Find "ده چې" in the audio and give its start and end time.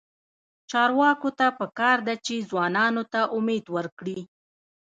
2.07-2.35